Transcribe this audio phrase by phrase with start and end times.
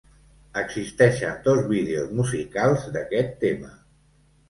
[0.61, 3.75] Existeixen dos vídeos musicals d'aquest tema.